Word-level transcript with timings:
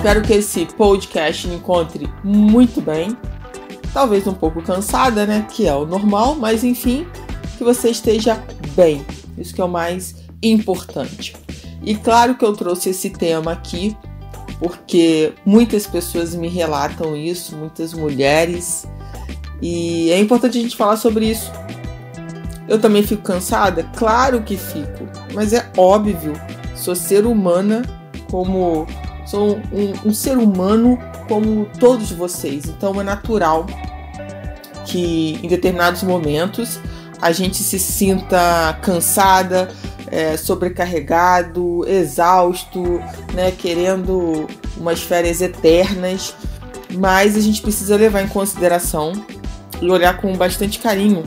Espero 0.00 0.22
que 0.22 0.32
esse 0.32 0.64
podcast 0.64 1.46
me 1.46 1.56
encontre 1.56 2.08
muito 2.24 2.80
bem. 2.80 3.14
Talvez 3.92 4.26
um 4.26 4.32
pouco 4.32 4.62
cansada, 4.62 5.26
né? 5.26 5.46
Que 5.52 5.68
é 5.68 5.74
o 5.74 5.84
normal, 5.84 6.34
mas 6.36 6.64
enfim, 6.64 7.06
que 7.58 7.62
você 7.62 7.90
esteja 7.90 8.42
bem. 8.74 9.04
Isso 9.36 9.54
que 9.54 9.60
é 9.60 9.64
o 9.64 9.68
mais 9.68 10.14
importante. 10.42 11.36
E 11.82 11.94
claro 11.94 12.34
que 12.34 12.42
eu 12.42 12.54
trouxe 12.54 12.88
esse 12.88 13.10
tema 13.10 13.52
aqui 13.52 13.94
porque 14.58 15.34
muitas 15.44 15.86
pessoas 15.86 16.34
me 16.34 16.48
relatam 16.48 17.14
isso, 17.14 17.54
muitas 17.54 17.92
mulheres, 17.92 18.86
e 19.60 20.10
é 20.12 20.18
importante 20.18 20.56
a 20.56 20.62
gente 20.62 20.78
falar 20.78 20.96
sobre 20.96 21.26
isso. 21.26 21.52
Eu 22.66 22.80
também 22.80 23.02
fico 23.02 23.22
cansada? 23.22 23.82
Claro 23.94 24.40
que 24.40 24.56
fico, 24.56 25.06
mas 25.34 25.52
é 25.52 25.70
óbvio, 25.76 26.32
sou 26.74 26.96
ser 26.96 27.26
humana 27.26 27.82
como 28.30 28.86
Sou 29.30 29.60
um, 29.72 30.08
um 30.08 30.12
ser 30.12 30.36
humano 30.36 30.98
como 31.28 31.66
todos 31.78 32.10
vocês, 32.10 32.64
então 32.66 33.00
é 33.00 33.04
natural 33.04 33.64
que 34.84 35.38
em 35.40 35.46
determinados 35.46 36.02
momentos 36.02 36.80
a 37.22 37.30
gente 37.30 37.58
se 37.58 37.78
sinta 37.78 38.76
cansada, 38.82 39.68
é, 40.08 40.36
sobrecarregado, 40.36 41.86
exausto, 41.86 43.00
né, 43.32 43.52
querendo 43.52 44.48
umas 44.76 45.00
férias 45.00 45.40
eternas, 45.40 46.34
mas 46.94 47.36
a 47.36 47.40
gente 47.40 47.62
precisa 47.62 47.94
levar 47.94 48.22
em 48.22 48.28
consideração 48.28 49.12
e 49.80 49.88
olhar 49.88 50.20
com 50.20 50.36
bastante 50.36 50.80
carinho 50.80 51.22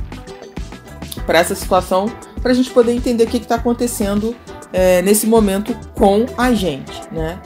para 1.25 1.39
essa 1.39 1.55
situação, 1.55 2.11
para 2.41 2.51
a 2.51 2.53
gente 2.53 2.69
poder 2.71 2.91
entender 2.91 3.23
o 3.23 3.27
que 3.27 3.37
está 3.37 3.55
acontecendo 3.55 4.35
é, 4.73 5.01
nesse 5.01 5.25
momento 5.25 5.73
com 5.93 6.25
a 6.37 6.53
gente, 6.53 7.01
né? 7.13 7.39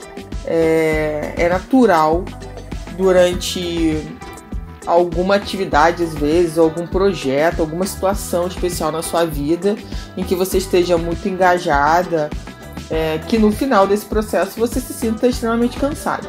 É, 0.48 1.34
é 1.36 1.48
natural 1.48 2.24
durante 2.96 4.02
alguma 4.86 5.34
atividade, 5.34 6.02
às 6.02 6.14
vezes, 6.14 6.56
algum 6.56 6.86
projeto, 6.86 7.60
alguma 7.60 7.84
situação 7.86 8.46
especial 8.46 8.90
na 8.90 9.02
sua 9.02 9.26
vida 9.26 9.76
em 10.16 10.24
que 10.24 10.34
você 10.34 10.56
esteja 10.56 10.96
muito 10.96 11.28
engajada, 11.28 12.30
é, 12.90 13.18
que 13.28 13.38
no 13.38 13.52
final 13.52 13.86
desse 13.86 14.06
processo 14.06 14.58
você 14.58 14.80
se 14.80 14.94
sinta 14.94 15.26
extremamente 15.26 15.78
cansado. 15.78 16.26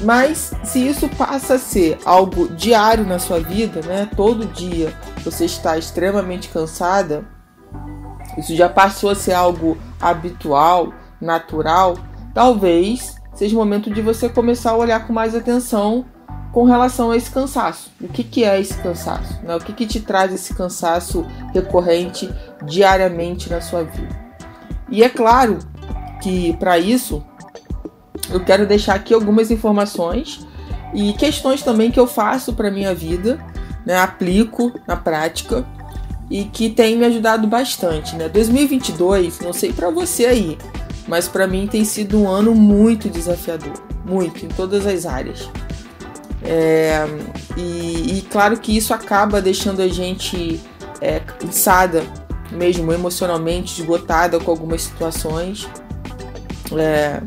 Mas 0.00 0.52
se 0.64 0.88
isso 0.88 1.08
passa 1.10 1.54
a 1.54 1.58
ser 1.58 1.98
algo 2.06 2.48
diário 2.48 3.04
na 3.04 3.18
sua 3.18 3.40
vida, 3.40 3.82
né? 3.84 4.08
Todo 4.16 4.46
dia 4.46 4.94
você 5.22 5.44
está 5.44 5.76
extremamente 5.76 6.48
cansada, 6.48 7.24
isso 8.38 8.54
já 8.54 8.68
passou 8.68 9.10
a 9.10 9.14
ser 9.14 9.32
algo 9.32 9.76
habitual, 10.00 10.94
natural, 11.20 11.98
talvez 12.32 13.17
seja 13.38 13.54
o 13.54 13.58
momento 13.58 13.88
de 13.88 14.02
você 14.02 14.28
começar 14.28 14.72
a 14.72 14.76
olhar 14.76 15.06
com 15.06 15.12
mais 15.12 15.32
atenção 15.32 16.04
com 16.52 16.64
relação 16.64 17.12
a 17.12 17.16
esse 17.16 17.30
cansaço. 17.30 17.88
O 18.00 18.08
que, 18.08 18.24
que 18.24 18.42
é 18.42 18.60
esse 18.60 18.74
cansaço? 18.82 19.38
Né? 19.44 19.54
O 19.54 19.60
que, 19.60 19.72
que 19.72 19.86
te 19.86 20.00
traz 20.00 20.32
esse 20.32 20.52
cansaço 20.54 21.24
recorrente 21.54 22.28
diariamente 22.66 23.48
na 23.48 23.60
sua 23.60 23.84
vida? 23.84 24.08
E 24.90 25.04
é 25.04 25.08
claro 25.08 25.60
que 26.20 26.52
para 26.54 26.80
isso 26.80 27.24
eu 28.28 28.40
quero 28.40 28.66
deixar 28.66 28.96
aqui 28.96 29.14
algumas 29.14 29.52
informações 29.52 30.44
e 30.92 31.12
questões 31.12 31.62
também 31.62 31.92
que 31.92 32.00
eu 32.00 32.08
faço 32.08 32.54
para 32.54 32.72
minha 32.72 32.92
vida, 32.92 33.38
né? 33.86 33.96
aplico 33.98 34.72
na 34.84 34.96
prática 34.96 35.64
e 36.28 36.44
que 36.44 36.70
tem 36.70 36.96
me 36.96 37.06
ajudado 37.06 37.46
bastante. 37.46 38.16
Né? 38.16 38.28
2022, 38.28 39.38
não 39.38 39.52
sei 39.52 39.72
para 39.72 39.90
você 39.90 40.26
aí, 40.26 40.58
mas 41.08 41.26
para 41.26 41.46
mim 41.46 41.66
tem 41.66 41.84
sido 41.84 42.20
um 42.20 42.28
ano 42.28 42.54
muito 42.54 43.08
desafiador, 43.08 43.72
muito, 44.04 44.44
em 44.44 44.48
todas 44.48 44.86
as 44.86 45.06
áreas. 45.06 45.48
É, 46.42 47.04
e, 47.56 48.18
e, 48.18 48.22
claro 48.30 48.58
que 48.58 48.76
isso 48.76 48.94
acaba 48.94 49.40
deixando 49.40 49.80
a 49.80 49.88
gente 49.88 50.60
é, 51.00 51.18
cansada, 51.18 52.04
mesmo 52.52 52.92
emocionalmente 52.92 53.80
esgotada 53.80 54.38
com 54.38 54.50
algumas 54.50 54.82
situações. 54.82 55.66
É, 56.78 57.20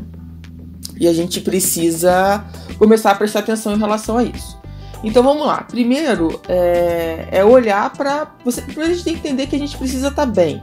e 0.98 1.08
a 1.08 1.12
gente 1.12 1.40
precisa 1.40 2.44
começar 2.78 3.10
a 3.10 3.14
prestar 3.14 3.40
atenção 3.40 3.74
em 3.74 3.78
relação 3.78 4.16
a 4.16 4.24
isso. 4.24 4.62
Então 5.02 5.22
vamos 5.22 5.44
lá. 5.44 5.62
Primeiro 5.62 6.40
é, 6.48 7.26
é 7.32 7.44
olhar 7.44 7.90
para. 7.90 8.26
Primeiro 8.66 8.92
a 8.92 8.94
gente 8.94 9.04
tem 9.04 9.14
que 9.14 9.20
entender 9.20 9.46
que 9.48 9.56
a 9.56 9.58
gente 9.58 9.76
precisa 9.76 10.08
estar 10.08 10.26
tá 10.26 10.32
bem. 10.32 10.62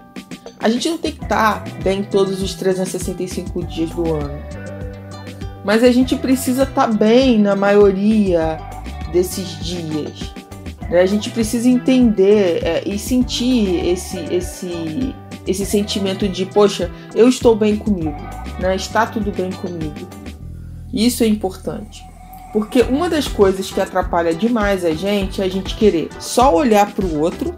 A 0.60 0.68
gente 0.68 0.90
não 0.90 0.98
tem 0.98 1.14
que 1.14 1.24
estar 1.24 1.64
tá 1.64 1.72
bem 1.82 2.04
todos 2.04 2.42
os 2.42 2.54
365 2.54 3.64
dias 3.64 3.90
do 3.92 4.14
ano. 4.14 4.38
Mas 5.64 5.84
a 5.84 5.92
gente 5.92 6.18
precisa 6.18 6.64
estar 6.64 6.88
tá 6.88 6.94
bem 6.94 7.40
na 7.40 7.56
maioria 7.56 8.60
desses 9.14 9.58
dias. 9.64 10.34
Né? 10.90 11.00
A 11.00 11.06
gente 11.06 11.30
precisa 11.30 11.70
entender 11.70 12.62
é, 12.64 12.84
e 12.86 13.00
sentir 13.00 13.88
esse, 13.88 14.18
esse, 14.34 15.16
esse 15.48 15.66
sentimento 15.66 16.28
de, 16.28 16.46
poxa, 16.46 16.92
eu 17.16 17.30
estou 17.30 17.56
bem 17.56 17.78
comigo, 17.78 18.18
né? 18.60 18.76
está 18.76 19.06
tudo 19.06 19.32
bem 19.32 19.52
comigo. 19.52 20.08
Isso 20.92 21.24
é 21.24 21.28
importante. 21.28 22.04
Porque 22.52 22.82
uma 22.82 23.10
das 23.10 23.28
coisas 23.28 23.70
que 23.70 23.80
atrapalha 23.80 24.34
demais 24.34 24.84
a 24.84 24.92
gente 24.92 25.42
é 25.42 25.46
a 25.46 25.50
gente 25.50 25.76
querer 25.76 26.10
só 26.20 26.54
olhar 26.54 26.92
para 26.92 27.06
o 27.06 27.20
outro 27.20 27.56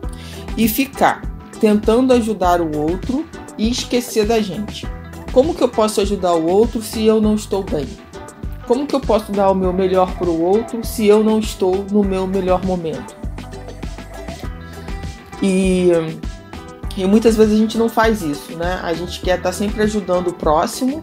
e 0.58 0.68
ficar 0.68 1.31
tentando 1.62 2.12
ajudar 2.12 2.60
o 2.60 2.76
outro 2.76 3.24
e 3.56 3.70
esquecer 3.70 4.26
da 4.26 4.42
gente. 4.42 4.88
Como 5.32 5.54
que 5.54 5.64
eu 5.64 5.70
posso 5.70 6.02
ajudar 6.02 6.34
o 6.34 6.50
outro 6.50 6.82
se 6.82 7.06
eu 7.06 7.22
não 7.22 7.36
estou 7.36 7.64
bem? 7.64 7.88
Como 8.68 8.88
que 8.88 8.96
eu 8.96 9.00
posso 9.00 9.32
dar 9.32 9.52
o 9.52 9.54
meu 9.54 9.72
melhor 9.72 10.12
para 10.16 10.28
o 10.28 10.42
outro 10.42 10.84
se 10.84 11.06
eu 11.06 11.24
não 11.24 11.40
estou 11.40 11.86
no 11.92 12.04
meu 12.04 12.26
melhor 12.26 12.66
momento? 12.66 13.16
E, 15.40 15.92
e 16.98 17.06
muitas 17.06 17.38
vezes 17.38 17.54
a 17.54 17.58
gente 17.58 17.78
não 17.78 17.88
faz 17.88 18.24
isso, 18.24 18.58
né? 18.58 18.80
A 18.84 18.94
gente 18.94 19.22
quer 19.22 19.38
estar 19.38 19.52
sempre 19.52 19.84
ajudando 19.84 20.30
o 20.30 20.34
próximo, 20.34 21.00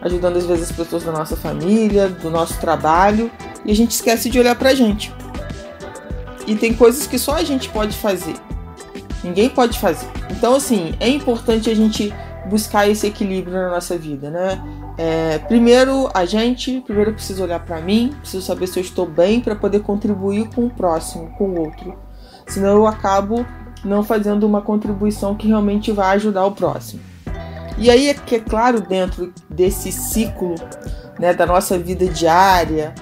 ajudando 0.00 0.38
às 0.38 0.46
vezes 0.46 0.70
as 0.70 0.76
pessoas 0.76 1.04
da 1.04 1.12
nossa 1.12 1.36
família, 1.36 2.08
do 2.08 2.30
nosso 2.30 2.58
trabalho, 2.58 3.30
e 3.62 3.70
a 3.70 3.74
gente 3.74 3.90
esquece 3.90 4.30
de 4.30 4.38
olhar 4.38 4.54
pra 4.54 4.74
gente. 4.74 5.12
E 6.46 6.56
tem 6.56 6.72
coisas 6.72 7.06
que 7.06 7.18
só 7.18 7.34
a 7.34 7.44
gente 7.44 7.68
pode 7.68 7.94
fazer. 7.94 8.47
Ninguém 9.22 9.48
pode 9.48 9.78
fazer. 9.78 10.08
Então, 10.30 10.54
assim, 10.54 10.94
é 11.00 11.08
importante 11.08 11.68
a 11.68 11.74
gente 11.74 12.12
buscar 12.48 12.88
esse 12.88 13.06
equilíbrio 13.06 13.54
na 13.54 13.70
nossa 13.70 13.96
vida, 13.96 14.30
né? 14.30 14.60
É, 14.96 15.38
primeiro, 15.38 16.10
a 16.12 16.24
gente, 16.24 16.80
primeiro 16.80 17.12
preciso 17.12 17.42
olhar 17.42 17.60
para 17.60 17.80
mim, 17.80 18.14
preciso 18.20 18.44
saber 18.44 18.66
se 18.66 18.78
eu 18.78 18.82
estou 18.82 19.06
bem 19.06 19.40
para 19.40 19.54
poder 19.54 19.80
contribuir 19.80 20.48
com 20.54 20.66
o 20.66 20.70
próximo, 20.70 21.30
com 21.36 21.50
o 21.50 21.60
outro. 21.60 21.96
Senão 22.46 22.70
eu 22.70 22.86
acabo 22.86 23.46
não 23.84 24.02
fazendo 24.02 24.44
uma 24.44 24.60
contribuição 24.60 25.34
que 25.34 25.46
realmente 25.46 25.92
vai 25.92 26.16
ajudar 26.16 26.44
o 26.46 26.52
próximo. 26.52 27.00
E 27.76 27.90
aí 27.90 28.08
é 28.08 28.14
que 28.14 28.36
é 28.36 28.40
claro 28.40 28.80
dentro 28.80 29.32
desse 29.48 29.92
ciclo, 29.92 30.56
né, 31.18 31.32
da 31.32 31.46
nossa 31.46 31.78
vida 31.78 32.06
diária, 32.06 32.92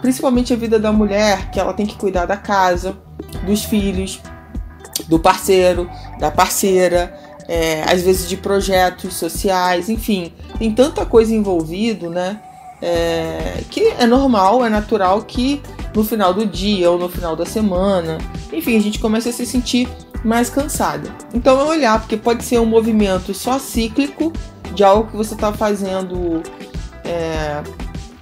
principalmente 0.00 0.52
a 0.52 0.56
vida 0.56 0.80
da 0.80 0.90
mulher, 0.90 1.50
que 1.50 1.60
ela 1.60 1.72
tem 1.72 1.86
que 1.86 1.96
cuidar 1.96 2.26
da 2.26 2.36
casa, 2.36 2.96
dos 3.44 3.64
filhos, 3.64 4.20
do 5.08 5.18
parceiro, 5.18 5.88
da 6.18 6.30
parceira, 6.30 7.14
é, 7.48 7.82
às 7.84 8.02
vezes 8.02 8.28
de 8.28 8.36
projetos 8.36 9.14
sociais, 9.14 9.88
enfim, 9.88 10.32
tem 10.58 10.72
tanta 10.72 11.06
coisa 11.06 11.34
envolvido, 11.34 12.10
né? 12.10 12.40
É, 12.82 13.62
que 13.70 13.88
é 13.98 14.06
normal, 14.06 14.64
é 14.64 14.68
natural 14.68 15.22
que 15.22 15.62
no 15.94 16.04
final 16.04 16.34
do 16.34 16.44
dia 16.44 16.90
ou 16.90 16.98
no 16.98 17.08
final 17.08 17.34
da 17.34 17.46
semana, 17.46 18.18
enfim, 18.52 18.76
a 18.76 18.80
gente 18.80 18.98
começa 18.98 19.30
a 19.30 19.32
se 19.32 19.46
sentir 19.46 19.88
mais 20.22 20.50
cansada. 20.50 21.08
Então 21.32 21.58
é 21.58 21.64
olhar, 21.64 22.00
porque 22.00 22.16
pode 22.16 22.44
ser 22.44 22.58
um 22.58 22.66
movimento 22.66 23.32
só 23.32 23.58
cíclico 23.58 24.32
de 24.74 24.84
algo 24.84 25.10
que 25.10 25.16
você 25.16 25.34
está 25.34 25.52
fazendo 25.52 26.42
é, 27.02 27.62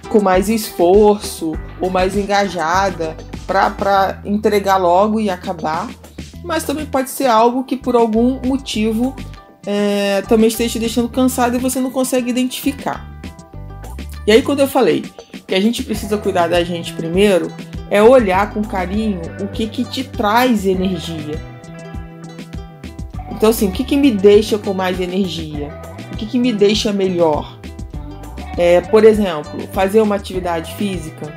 com 0.07 0.21
mais 0.21 0.47
esforço 0.47 1.53
ou 1.81 1.89
mais 1.89 2.15
engajada 2.15 3.17
para 3.45 4.21
entregar 4.23 4.77
logo 4.77 5.19
e 5.19 5.29
acabar 5.29 5.89
mas 6.45 6.63
também 6.63 6.85
pode 6.85 7.09
ser 7.09 7.25
algo 7.25 7.63
que 7.63 7.75
por 7.75 7.95
algum 7.95 8.39
motivo 8.45 9.15
é, 9.65 10.21
também 10.29 10.47
esteja 10.47 10.73
te 10.73 10.79
deixando 10.79 11.09
cansado 11.09 11.55
e 11.55 11.59
você 11.59 11.79
não 11.79 11.89
consegue 11.89 12.29
identificar. 12.29 13.03
E 14.27 14.31
aí 14.31 14.43
quando 14.43 14.59
eu 14.59 14.67
falei 14.67 15.03
que 15.47 15.55
a 15.55 15.59
gente 15.59 15.83
precisa 15.83 16.17
cuidar 16.17 16.47
da 16.47 16.63
gente 16.63 16.93
primeiro 16.93 17.51
é 17.89 18.01
olhar 18.01 18.53
com 18.53 18.63
carinho 18.63 19.21
o 19.41 19.47
que 19.47 19.67
que 19.67 19.83
te 19.83 20.03
traz 20.03 20.67
energia. 20.67 21.41
Então 23.31 23.49
assim, 23.49 23.67
o 23.67 23.71
que 23.71 23.83
que 23.83 23.97
me 23.97 24.11
deixa 24.11 24.59
com 24.59 24.73
mais 24.73 24.99
energia? 24.99 25.69
O 26.13 26.17
que 26.17 26.27
que 26.27 26.37
me 26.37 26.53
deixa 26.53 26.93
melhor? 26.93 27.59
É, 28.55 28.81
por 28.81 29.03
exemplo, 29.03 29.67
fazer 29.73 29.99
uma 29.99 30.15
atividade 30.15 30.75
física, 30.75 31.35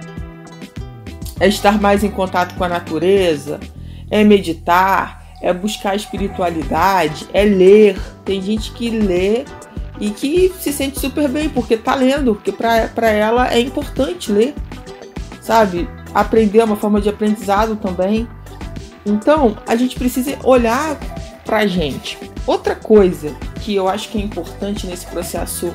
é 1.41 1.49
estar 1.49 1.81
mais 1.81 2.05
em 2.05 2.11
contato 2.11 2.55
com 2.55 2.63
a 2.63 2.69
natureza, 2.69 3.59
é 4.11 4.25
meditar, 4.25 5.23
é 5.41 5.53
buscar 5.53 5.95
espiritualidade, 5.95 7.27
é 7.33 7.45
ler. 7.45 7.99
Tem 8.25 8.41
gente 8.43 8.73
que 8.73 8.91
lê 8.91 9.45
e 10.01 10.11
que 10.11 10.53
se 10.61 10.73
sente 10.73 11.01
super 11.01 11.29
bem 11.29 11.49
porque 11.49 11.77
tá 11.77 11.95
lendo, 11.95 12.35
porque 12.35 12.53
para 12.53 13.11
ela 13.11 13.53
é 13.53 13.61
importante 13.61 14.31
ler, 14.31 14.55
sabe? 15.41 15.89
Aprender 16.15 16.61
é 16.61 16.65
uma 16.65 16.77
forma 16.77 17.01
de 17.01 17.09
aprendizado 17.09 17.77
também. 17.77 18.29
Então, 19.05 19.57
a 19.67 19.75
gente 19.77 19.99
precisa 19.99 20.37
olhar 20.45 20.99
pra 21.45 21.67
gente. 21.67 22.19
Outra 22.47 22.75
coisa 22.75 23.35
que 23.61 23.75
eu 23.75 23.89
acho 23.89 24.09
que 24.09 24.19
é 24.19 24.21
importante 24.21 24.87
nesse 24.87 25.07
processo 25.07 25.75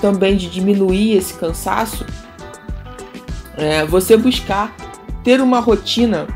também 0.00 0.36
de 0.36 0.48
diminuir 0.48 1.16
esse 1.16 1.34
cansaço 1.34 2.06
é 3.56 3.84
você 3.84 4.16
buscar 4.16 4.74
ter 5.22 5.40
uma 5.40 5.60
rotina 5.60 6.26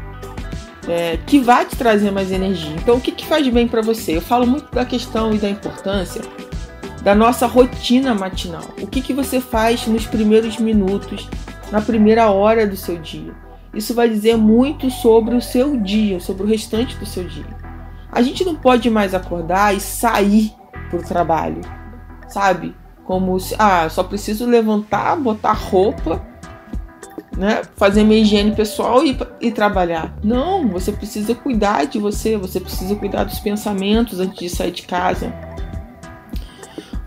é, 0.88 1.18
que 1.26 1.40
vai 1.40 1.64
te 1.64 1.76
trazer 1.76 2.10
mais 2.10 2.30
energia. 2.30 2.74
Então, 2.76 2.96
o 2.96 3.00
que, 3.00 3.12
que 3.12 3.26
faz 3.26 3.46
bem 3.48 3.66
para 3.66 3.82
você? 3.82 4.16
Eu 4.16 4.22
falo 4.22 4.46
muito 4.46 4.70
da 4.72 4.84
questão 4.84 5.34
e 5.34 5.38
da 5.38 5.48
importância 5.48 6.22
da 7.02 7.14
nossa 7.14 7.46
rotina 7.46 8.14
matinal. 8.14 8.64
O 8.80 8.86
que, 8.86 9.02
que 9.02 9.12
você 9.12 9.38
faz 9.38 9.86
nos 9.86 10.06
primeiros 10.06 10.58
minutos, 10.58 11.28
na 11.70 11.82
primeira 11.82 12.30
hora 12.30 12.66
do 12.66 12.76
seu 12.76 12.96
dia? 12.96 13.34
Isso 13.74 13.92
vai 13.92 14.08
dizer 14.08 14.36
muito 14.36 14.90
sobre 14.90 15.34
o 15.34 15.42
seu 15.42 15.76
dia, 15.76 16.18
sobre 16.18 16.44
o 16.44 16.46
restante 16.46 16.96
do 16.96 17.04
seu 17.04 17.24
dia. 17.24 17.44
A 18.10 18.22
gente 18.22 18.44
não 18.44 18.54
pode 18.54 18.88
mais 18.88 19.14
acordar 19.14 19.76
e 19.76 19.80
sair 19.80 20.52
para 20.88 20.98
o 20.98 21.02
trabalho, 21.02 21.60
sabe? 22.28 22.74
Como 23.04 23.38
se, 23.38 23.54
ah, 23.58 23.88
só 23.90 24.02
preciso 24.02 24.46
levantar, 24.46 25.16
botar 25.16 25.52
roupa, 25.52 26.24
né? 27.36 27.62
Fazer 27.76 28.04
minha 28.04 28.20
higiene 28.20 28.54
pessoal 28.54 29.04
e, 29.04 29.16
e 29.40 29.50
trabalhar. 29.50 30.16
Não, 30.22 30.68
você 30.68 30.92
precisa 30.92 31.34
cuidar 31.34 31.84
de 31.86 31.98
você, 31.98 32.36
você 32.36 32.60
precisa 32.60 32.94
cuidar 32.94 33.24
dos 33.24 33.38
pensamentos 33.38 34.20
antes 34.20 34.38
de 34.38 34.48
sair 34.48 34.70
de 34.70 34.82
casa 34.82 35.32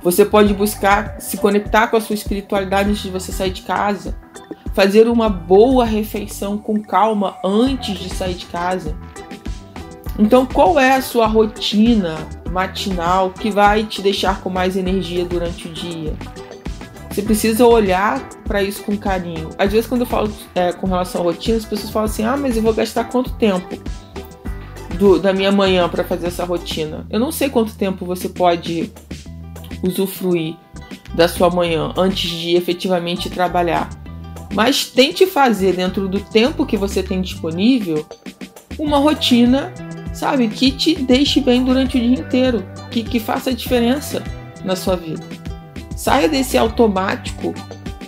você 0.07 0.23
pode 0.23 0.53
buscar 0.53 1.19
se 1.19 1.35
conectar 1.35 1.87
com 1.87 1.97
a 1.97 2.01
sua 2.01 2.13
espiritualidade 2.13 2.89
antes 2.89 3.01
de 3.01 3.09
você 3.09 3.29
sair 3.29 3.51
de 3.51 3.63
casa. 3.63 4.17
Fazer 4.73 5.09
uma 5.09 5.27
boa 5.27 5.83
refeição 5.83 6.57
com 6.57 6.81
calma 6.81 7.35
antes 7.43 7.99
de 7.99 8.09
sair 8.09 8.35
de 8.35 8.45
casa. 8.45 8.95
Então, 10.17 10.45
qual 10.45 10.79
é 10.79 10.95
a 10.95 11.01
sua 11.01 11.27
rotina 11.27 12.15
matinal 12.49 13.31
que 13.31 13.51
vai 13.51 13.83
te 13.83 14.01
deixar 14.01 14.39
com 14.39 14.49
mais 14.49 14.77
energia 14.77 15.25
durante 15.25 15.67
o 15.67 15.73
dia? 15.73 16.13
Você 17.17 17.23
precisa 17.23 17.65
olhar 17.65 18.29
para 18.43 18.61
isso 18.61 18.83
com 18.83 18.95
carinho. 18.95 19.49
Às 19.57 19.71
vezes, 19.71 19.87
quando 19.87 20.01
eu 20.01 20.05
falo 20.05 20.31
é, 20.53 20.71
com 20.71 20.85
relação 20.85 21.21
à 21.21 21.23
rotina, 21.23 21.57
as 21.57 21.65
pessoas 21.65 21.89
falam 21.89 22.05
assim: 22.05 22.23
ah, 22.23 22.37
mas 22.37 22.55
eu 22.55 22.61
vou 22.61 22.71
gastar 22.71 23.05
quanto 23.05 23.33
tempo 23.37 23.75
do, 24.99 25.17
da 25.17 25.33
minha 25.33 25.51
manhã 25.51 25.89
para 25.89 26.03
fazer 26.03 26.27
essa 26.27 26.45
rotina? 26.45 27.07
Eu 27.09 27.19
não 27.19 27.31
sei 27.31 27.49
quanto 27.49 27.75
tempo 27.75 28.05
você 28.05 28.29
pode 28.29 28.91
usufruir 29.81 30.57
da 31.15 31.27
sua 31.27 31.49
manhã 31.49 31.91
antes 31.97 32.29
de 32.29 32.55
efetivamente 32.55 33.31
trabalhar. 33.31 33.89
Mas 34.53 34.85
tente 34.85 35.25
fazer 35.25 35.73
dentro 35.73 36.07
do 36.07 36.19
tempo 36.19 36.67
que 36.67 36.77
você 36.77 37.01
tem 37.01 37.19
disponível 37.19 38.05
uma 38.77 38.99
rotina, 38.99 39.73
sabe, 40.13 40.47
que 40.49 40.69
te 40.69 40.93
deixe 40.93 41.41
bem 41.41 41.65
durante 41.65 41.97
o 41.97 41.99
dia 41.99 42.19
inteiro, 42.19 42.63
que, 42.91 43.01
que 43.01 43.19
faça 43.19 43.51
diferença 43.51 44.23
na 44.63 44.75
sua 44.75 44.95
vida. 44.95 45.36
Saia 45.97 46.29
desse 46.29 46.55
automático 46.55 47.55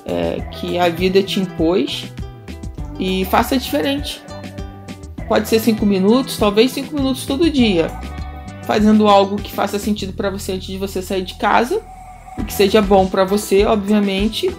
é, 0.05 0.41
que 0.51 0.77
a 0.77 0.89
vida 0.89 1.23
te 1.23 1.39
impôs 1.39 2.05
e 2.99 3.25
faça 3.25 3.57
diferente. 3.57 4.21
Pode 5.27 5.49
ser 5.49 5.59
cinco 5.59 5.87
minutos, 5.87 6.37
talvez 6.37 6.71
cinco 6.71 6.93
minutos 6.93 7.25
todo 7.25 7.49
dia, 7.49 7.87
fazendo 8.61 9.07
algo 9.07 9.37
que 9.37 9.51
faça 9.51 9.79
sentido 9.79 10.13
para 10.13 10.29
você 10.29 10.51
antes 10.51 10.67
de 10.67 10.77
você 10.77 11.01
sair 11.01 11.23
de 11.23 11.33
casa 11.33 11.81
e 12.37 12.43
que 12.43 12.53
seja 12.53 12.79
bom 12.79 13.07
para 13.07 13.25
você, 13.25 13.65
obviamente, 13.65 14.55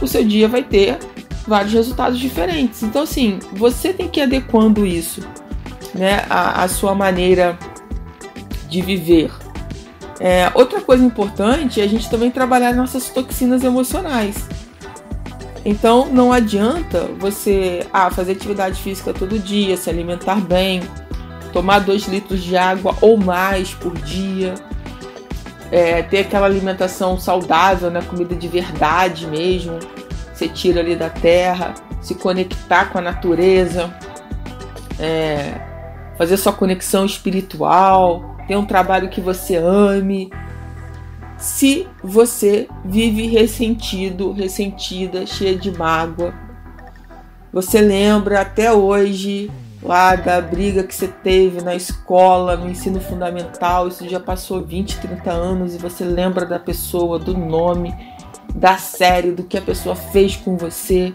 o 0.00 0.06
seu 0.06 0.24
dia 0.24 0.46
vai 0.46 0.62
ter 0.62 1.00
vários 1.48 1.72
resultados 1.72 2.20
diferentes. 2.20 2.84
Então, 2.84 3.02
assim, 3.02 3.40
você 3.52 3.92
tem 3.92 4.08
que 4.08 4.20
ir 4.20 4.22
adequando 4.22 4.86
isso, 4.86 5.20
né, 5.92 6.24
a, 6.30 6.62
a 6.62 6.68
sua 6.68 6.94
maneira 6.94 7.58
de 8.68 8.80
viver. 8.80 9.41
É, 10.24 10.52
outra 10.54 10.80
coisa 10.80 11.04
importante 11.04 11.80
é 11.80 11.84
a 11.84 11.88
gente 11.88 12.08
também 12.08 12.30
trabalhar 12.30 12.72
nossas 12.72 13.08
toxinas 13.08 13.64
emocionais. 13.64 14.36
Então, 15.64 16.06
não 16.06 16.32
adianta 16.32 17.08
você 17.18 17.84
ah, 17.92 18.08
fazer 18.08 18.32
atividade 18.32 18.80
física 18.80 19.12
todo 19.12 19.36
dia, 19.36 19.76
se 19.76 19.90
alimentar 19.90 20.36
bem, 20.36 20.80
tomar 21.52 21.80
2 21.80 22.06
litros 22.06 22.40
de 22.40 22.56
água 22.56 22.94
ou 23.00 23.16
mais 23.16 23.74
por 23.74 23.94
dia, 23.98 24.54
é, 25.72 26.02
ter 26.02 26.20
aquela 26.20 26.46
alimentação 26.46 27.18
saudável, 27.18 27.90
né, 27.90 28.00
comida 28.02 28.36
de 28.36 28.46
verdade 28.46 29.26
mesmo, 29.26 29.80
você 30.32 30.48
tira 30.48 30.78
ali 30.78 30.94
da 30.94 31.10
terra, 31.10 31.74
se 32.00 32.14
conectar 32.14 32.92
com 32.92 32.98
a 32.98 33.00
natureza, 33.00 33.92
é, 35.00 35.60
fazer 36.16 36.36
sua 36.36 36.52
conexão 36.52 37.04
espiritual, 37.04 38.36
ter 38.52 38.56
um 38.56 38.66
trabalho 38.66 39.08
que 39.08 39.20
você 39.20 39.56
ame. 39.56 40.30
Se 41.38 41.88
você 42.04 42.68
vive 42.84 43.26
ressentido, 43.26 44.30
ressentida, 44.30 45.26
cheia 45.26 45.56
de 45.56 45.70
mágoa, 45.72 46.34
você 47.50 47.80
lembra 47.80 48.42
até 48.42 48.70
hoje 48.70 49.50
lá 49.82 50.14
da 50.14 50.40
briga 50.40 50.84
que 50.84 50.94
você 50.94 51.08
teve 51.08 51.62
na 51.62 51.74
escola, 51.74 52.56
no 52.56 52.68
ensino 52.68 53.00
fundamental, 53.00 53.88
isso 53.88 54.06
já 54.08 54.20
passou 54.20 54.62
20, 54.62 55.00
30 55.00 55.30
anos 55.30 55.74
e 55.74 55.78
você 55.78 56.04
lembra 56.04 56.44
da 56.44 56.58
pessoa, 56.58 57.18
do 57.18 57.36
nome, 57.36 57.92
da 58.54 58.76
série, 58.76 59.32
do 59.32 59.44
que 59.44 59.56
a 59.56 59.62
pessoa 59.62 59.96
fez 59.96 60.36
com 60.36 60.58
você. 60.58 61.12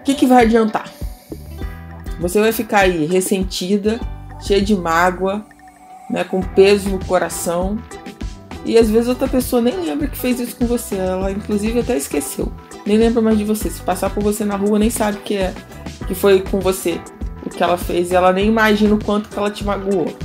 O 0.00 0.02
que, 0.04 0.14
que 0.14 0.26
vai 0.26 0.44
adiantar? 0.44 0.92
Você 2.20 2.38
vai 2.38 2.52
ficar 2.52 2.80
aí 2.80 3.06
ressentida, 3.06 3.98
cheia 4.40 4.60
de 4.62 4.76
mágoa, 4.76 5.44
né, 6.10 6.24
com 6.24 6.40
peso 6.40 6.90
no 6.90 7.04
coração. 7.04 7.78
E 8.64 8.78
às 8.78 8.88
vezes 8.88 9.08
outra 9.08 9.28
pessoa 9.28 9.60
nem 9.60 9.76
lembra 9.76 10.08
que 10.08 10.16
fez 10.16 10.40
isso 10.40 10.56
com 10.56 10.66
você. 10.66 10.96
Ela 10.96 11.30
inclusive 11.30 11.80
até 11.80 11.96
esqueceu. 11.96 12.52
Nem 12.86 12.96
lembra 12.96 13.20
mais 13.20 13.38
de 13.38 13.44
você. 13.44 13.70
Se 13.70 13.80
passar 13.82 14.10
por 14.10 14.22
você 14.22 14.44
na 14.44 14.56
rua, 14.56 14.78
nem 14.78 14.90
sabe 14.90 15.18
que 15.18 15.36
é 15.36 15.54
que 16.06 16.14
foi 16.14 16.40
com 16.40 16.60
você 16.60 17.00
o 17.44 17.50
que 17.50 17.62
ela 17.62 17.76
fez 17.76 18.10
e 18.10 18.14
ela 18.14 18.32
nem 18.32 18.48
imagina 18.48 18.94
o 18.94 19.04
quanto 19.04 19.28
que 19.28 19.38
ela 19.38 19.50
te 19.50 19.64
magoou. 19.64 20.16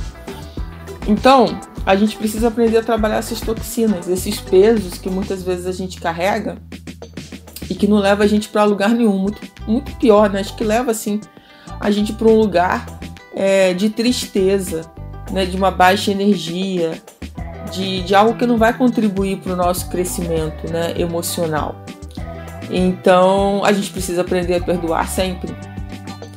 Então, 1.06 1.60
a 1.84 1.96
gente 1.96 2.16
precisa 2.16 2.48
aprender 2.48 2.78
a 2.78 2.82
trabalhar 2.82 3.16
essas 3.16 3.40
toxinas, 3.40 4.08
esses 4.08 4.40
pesos 4.40 4.98
que 4.98 5.08
muitas 5.08 5.42
vezes 5.42 5.66
a 5.66 5.72
gente 5.72 6.00
carrega 6.00 6.58
e 7.68 7.74
que 7.74 7.86
não 7.86 7.98
leva 7.98 8.24
a 8.24 8.26
gente 8.26 8.48
para 8.48 8.64
lugar 8.64 8.90
nenhum, 8.90 9.18
muito, 9.18 9.40
muito 9.66 9.94
pior, 9.96 10.30
né? 10.30 10.40
Acho 10.40 10.56
que 10.56 10.64
leva 10.64 10.90
assim 10.90 11.20
a 11.78 11.90
gente 11.90 12.12
para 12.12 12.28
um 12.28 12.36
lugar 12.36 12.86
é, 13.34 13.72
de 13.72 13.88
tristeza, 13.88 14.82
né? 15.30 15.44
De 15.44 15.56
uma 15.56 15.70
baixa 15.70 16.10
energia, 16.10 17.00
de, 17.72 18.02
de 18.02 18.14
algo 18.14 18.36
que 18.36 18.46
não 18.46 18.58
vai 18.58 18.72
contribuir 18.76 19.38
para 19.38 19.52
o 19.52 19.56
nosso 19.56 19.88
crescimento, 19.88 20.70
né? 20.70 20.94
Emocional. 20.96 21.76
Então, 22.70 23.64
a 23.64 23.72
gente 23.72 23.90
precisa 23.90 24.20
aprender 24.20 24.54
a 24.56 24.60
perdoar 24.60 25.08
sempre 25.08 25.52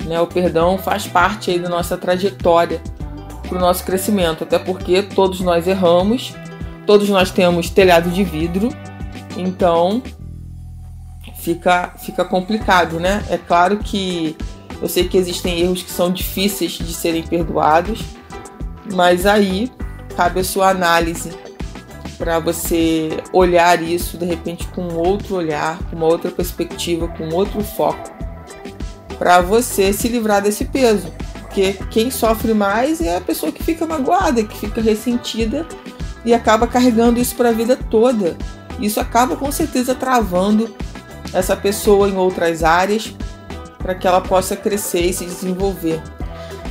né? 0.05 0.19
O 0.19 0.27
perdão 0.27 0.77
faz 0.77 1.07
parte 1.07 1.51
aí 1.51 1.59
da 1.59 1.69
nossa 1.69 1.97
trajetória 1.97 2.81
para 3.47 3.57
o 3.57 3.61
nosso 3.61 3.83
crescimento, 3.83 4.43
até 4.43 4.57
porque 4.57 5.03
todos 5.03 5.39
nós 5.41 5.67
erramos, 5.67 6.33
todos 6.85 7.09
nós 7.09 7.31
temos 7.31 7.69
telhado 7.69 8.09
de 8.09 8.23
vidro, 8.23 8.69
então 9.37 10.01
fica, 11.35 11.93
fica 11.99 12.23
complicado, 12.25 12.99
né? 12.99 13.23
É 13.29 13.37
claro 13.37 13.77
que 13.77 14.35
eu 14.81 14.89
sei 14.89 15.07
que 15.07 15.17
existem 15.17 15.61
erros 15.61 15.83
que 15.83 15.91
são 15.91 16.11
difíceis 16.11 16.73
de 16.73 16.93
serem 16.93 17.23
perdoados, 17.23 18.01
mas 18.91 19.25
aí 19.25 19.71
cabe 20.15 20.39
a 20.39 20.43
sua 20.43 20.69
análise 20.69 21.31
para 22.17 22.39
você 22.39 23.09
olhar 23.31 23.81
isso 23.81 24.17
de 24.17 24.25
repente 24.25 24.67
com 24.67 24.87
outro 24.93 25.35
olhar, 25.35 25.77
com 25.89 25.95
uma 25.95 26.05
outra 26.05 26.31
perspectiva, 26.31 27.07
com 27.07 27.29
outro 27.29 27.63
foco 27.63 28.13
para 29.23 29.39
você 29.39 29.93
se 29.93 30.09
livrar 30.09 30.41
desse 30.41 30.65
peso. 30.65 31.07
Porque 31.39 31.73
quem 31.89 32.11
sofre 32.11 32.53
mais 32.53 32.99
é 32.99 33.15
a 33.15 33.21
pessoa 33.21 33.51
que 33.51 33.63
fica 33.63 33.85
magoada, 33.85 34.43
que 34.43 34.57
fica 34.57 34.81
ressentida 34.81 35.65
e 36.25 36.33
acaba 36.33 36.67
carregando 36.67 37.19
isso 37.19 37.35
para 37.35 37.49
a 37.49 37.53
vida 37.53 37.77
toda. 37.77 38.35
Isso 38.79 38.99
acaba 38.99 39.35
com 39.35 39.51
certeza 39.51 39.93
travando 39.93 40.75
essa 41.31 41.55
pessoa 41.55 42.09
em 42.09 42.17
outras 42.17 42.63
áreas 42.63 43.15
para 43.77 43.95
que 43.95 44.05
ela 44.05 44.19
possa 44.19 44.55
crescer 44.55 45.01
e 45.01 45.13
se 45.13 45.25
desenvolver. 45.25 46.01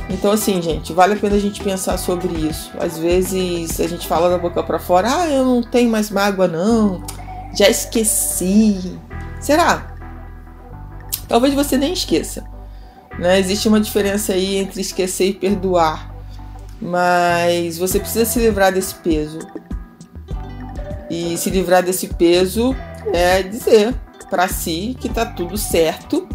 Então, 0.09 0.31
assim, 0.31 0.61
gente, 0.61 0.91
vale 0.93 1.13
a 1.13 1.17
pena 1.17 1.35
a 1.35 1.39
gente 1.39 1.63
pensar 1.63 1.97
sobre 1.97 2.33
isso. 2.33 2.71
Às 2.79 2.97
vezes 2.97 3.79
a 3.79 3.87
gente 3.87 4.07
fala 4.07 4.29
da 4.29 4.37
boca 4.37 4.61
para 4.61 4.79
fora: 4.79 5.07
ah, 5.09 5.29
eu 5.29 5.45
não 5.45 5.63
tenho 5.63 5.89
mais 5.89 6.09
mágoa, 6.09 6.47
não, 6.47 7.03
já 7.55 7.69
esqueci. 7.69 8.99
Será? 9.39 9.95
Talvez 11.27 11.53
você 11.53 11.77
nem 11.77 11.93
esqueça. 11.93 12.43
Né? 13.17 13.39
Existe 13.39 13.67
uma 13.67 13.79
diferença 13.79 14.33
aí 14.33 14.57
entre 14.57 14.81
esquecer 14.81 15.27
e 15.29 15.33
perdoar. 15.33 16.13
Mas 16.81 17.77
você 17.77 17.99
precisa 17.99 18.25
se 18.25 18.39
livrar 18.39 18.73
desse 18.73 18.95
peso. 18.95 19.39
E 21.09 21.37
se 21.37 21.49
livrar 21.49 21.83
desse 21.83 22.07
peso 22.07 22.75
é 23.13 23.41
dizer 23.43 23.93
para 24.29 24.47
si 24.47 24.97
que 24.99 25.07
tá 25.07 25.25
tudo 25.25 25.57
certo 25.57 26.27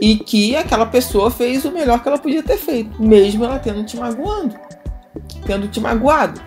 e 0.00 0.16
que 0.16 0.56
aquela 0.56 0.86
pessoa 0.86 1.30
fez 1.30 1.64
o 1.64 1.72
melhor 1.72 2.02
que 2.02 2.08
ela 2.08 2.18
podia 2.18 2.42
ter 2.42 2.56
feito, 2.56 3.02
mesmo 3.02 3.44
ela 3.44 3.58
tendo 3.58 3.84
te 3.84 3.96
magoando, 3.96 4.54
tendo 5.44 5.68
te 5.68 5.80
magoado, 5.80 6.40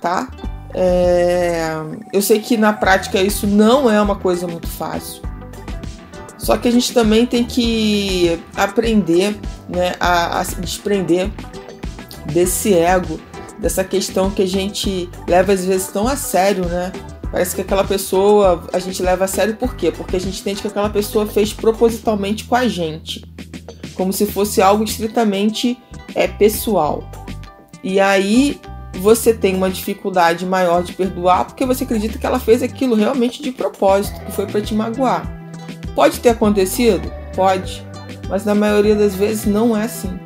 tá? 0.00 0.28
É... 0.74 1.70
Eu 2.12 2.20
sei 2.20 2.40
que 2.40 2.56
na 2.56 2.72
prática 2.72 3.20
isso 3.20 3.46
não 3.46 3.90
é 3.90 4.00
uma 4.00 4.16
coisa 4.16 4.46
muito 4.46 4.66
fácil. 4.66 5.22
Só 6.38 6.56
que 6.56 6.68
a 6.68 6.70
gente 6.70 6.92
também 6.92 7.26
tem 7.26 7.44
que 7.44 8.40
aprender 8.54 9.36
né, 9.68 9.94
a, 9.98 10.38
a 10.38 10.44
se 10.44 10.60
desprender 10.60 11.30
desse 12.32 12.72
ego, 12.74 13.18
dessa 13.58 13.82
questão 13.82 14.30
que 14.30 14.42
a 14.42 14.46
gente 14.46 15.08
leva 15.26 15.52
às 15.52 15.64
vezes 15.64 15.88
tão 15.88 16.06
a 16.06 16.14
sério, 16.14 16.66
né? 16.66 16.92
Parece 17.30 17.54
que 17.54 17.60
aquela 17.60 17.84
pessoa 17.84 18.64
a 18.72 18.78
gente 18.78 19.02
leva 19.02 19.24
a 19.24 19.28
sério 19.28 19.56
por 19.56 19.74
quê? 19.74 19.90
Porque 19.90 20.16
a 20.16 20.20
gente 20.20 20.40
entende 20.40 20.62
que 20.62 20.68
aquela 20.68 20.88
pessoa 20.88 21.26
fez 21.26 21.52
propositalmente 21.52 22.44
com 22.44 22.54
a 22.54 22.68
gente, 22.68 23.24
como 23.94 24.12
se 24.12 24.26
fosse 24.26 24.62
algo 24.62 24.84
estritamente 24.84 25.78
é, 26.14 26.26
pessoal. 26.26 27.08
E 27.82 28.00
aí 28.00 28.60
você 28.98 29.34
tem 29.34 29.54
uma 29.54 29.70
dificuldade 29.70 30.46
maior 30.46 30.82
de 30.82 30.92
perdoar 30.92 31.44
porque 31.44 31.66
você 31.66 31.84
acredita 31.84 32.18
que 32.18 32.26
ela 32.26 32.38
fez 32.38 32.62
aquilo 32.62 32.94
realmente 32.94 33.42
de 33.42 33.52
propósito, 33.52 34.18
que 34.24 34.32
foi 34.32 34.46
para 34.46 34.60
te 34.60 34.74
magoar. 34.74 35.30
Pode 35.94 36.20
ter 36.20 36.30
acontecido? 36.30 37.10
Pode. 37.34 37.86
Mas 38.28 38.44
na 38.44 38.54
maioria 38.54 38.94
das 38.94 39.14
vezes 39.14 39.46
não 39.46 39.76
é 39.76 39.84
assim. 39.84 40.18